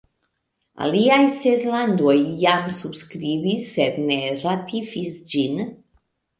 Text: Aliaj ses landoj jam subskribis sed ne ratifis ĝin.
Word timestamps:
Aliaj 0.85 1.19
ses 1.35 1.65
landoj 1.73 2.15
jam 2.45 2.73
subskribis 2.79 3.69
sed 3.77 4.03
ne 4.09 4.21
ratifis 4.43 5.17
ĝin. 5.37 5.65